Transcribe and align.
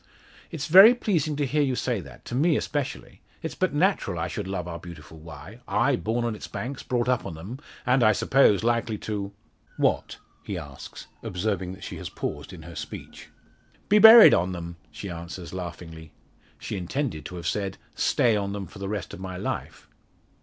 "It's 0.49 0.65
very 0.65 0.95
pleasing 0.95 1.35
to 1.35 1.45
hear 1.45 1.61
you 1.61 1.75
say 1.75 1.99
that 2.01 2.25
to 2.25 2.33
me 2.33 2.57
especially. 2.57 3.21
It's 3.43 3.53
but 3.53 3.71
natural 3.71 4.17
I 4.17 4.27
should 4.29 4.47
love 4.47 4.67
our 4.67 4.79
beautiful 4.79 5.19
Wye 5.19 5.59
I, 5.67 5.95
born 5.95 6.25
on 6.25 6.33
its 6.33 6.47
banks, 6.47 6.81
brought 6.81 7.07
up 7.07 7.23
on 7.23 7.35
them, 7.35 7.59
and, 7.85 8.01
I 8.03 8.11
suppose, 8.11 8.63
likely 8.63 8.97
to" 8.97 9.31
"What?" 9.87 10.17
he 10.41 10.57
asks, 10.57 11.05
observing 11.21 11.73
that 11.73 11.83
she 11.83 11.97
has 11.97 12.09
paused 12.09 12.51
in 12.51 12.63
her 12.63 12.75
speech. 12.75 13.29
"Be 13.89 13.99
buried 13.99 14.33
on 14.33 14.53
them!" 14.53 14.77
she 14.89 15.07
answers, 15.07 15.53
laughingly. 15.53 16.13
She 16.57 16.77
intended 16.77 17.23
to 17.25 17.35
have 17.35 17.45
said 17.45 17.77
"Stay 17.93 18.35
on 18.35 18.53
them 18.53 18.65
for 18.65 18.79
the 18.79 18.89
rest 18.89 19.13
of 19.13 19.19
my 19.19 19.37
life." 19.37 19.87